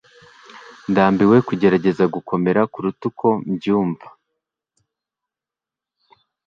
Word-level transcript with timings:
ndambiwe 0.91 1.37
kugerageza 1.47 2.03
gukomera 2.15 2.61
kuruta 2.73 3.03
uko 3.09 3.27
mbyumva 3.49 4.07